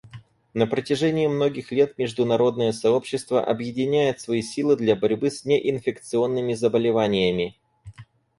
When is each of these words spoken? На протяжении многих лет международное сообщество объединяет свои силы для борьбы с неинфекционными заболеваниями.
На 0.55 0.65
протяжении 0.65 1.27
многих 1.27 1.71
лет 1.71 1.99
международное 1.99 2.71
сообщество 2.71 3.43
объединяет 3.45 4.19
свои 4.19 4.41
силы 4.41 4.75
для 4.75 4.95
борьбы 4.95 5.29
с 5.29 5.45
неинфекционными 5.45 6.55
заболеваниями. 6.55 7.59